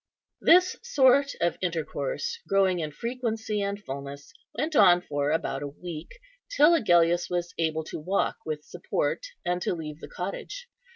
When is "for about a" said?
5.03-5.67